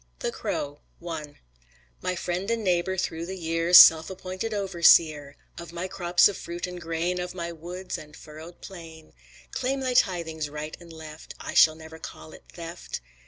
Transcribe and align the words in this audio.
THE 0.21 0.31
CROW 0.31 0.79
I 1.07 1.35
My 2.01 2.15
friend 2.15 2.49
and 2.49 2.63
neighbor 2.63 2.97
through 2.97 3.27
the 3.27 3.37
year, 3.37 3.71
Self 3.71 4.09
appointed 4.09 4.51
overseer 4.51 5.35
Of 5.59 5.71
my 5.73 5.87
crops 5.87 6.27
of 6.27 6.35
fruit 6.37 6.65
and 6.65 6.81
grain, 6.81 7.19
Of 7.19 7.35
my 7.35 7.51
woods 7.51 7.99
and 7.99 8.17
furrowed 8.17 8.61
plain, 8.61 9.13
Claim 9.51 9.79
thy 9.81 9.93
tithings 9.93 10.49
right 10.49 10.75
and 10.79 10.91
left, 10.91 11.35
I 11.39 11.53
shall 11.53 11.75
never 11.75 11.99
call 11.99 12.31
it 12.33 12.45
theft. 12.51 12.99